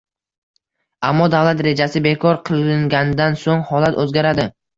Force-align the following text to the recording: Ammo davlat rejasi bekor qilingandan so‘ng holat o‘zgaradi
Ammo 1.09 1.27
davlat 1.35 1.61
rejasi 1.67 2.01
bekor 2.07 2.41
qilingandan 2.49 3.39
so‘ng 3.45 3.63
holat 3.71 4.03
o‘zgaradi 4.07 4.49